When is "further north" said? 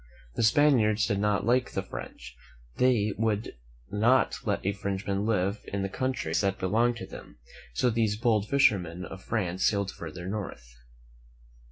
9.91-10.75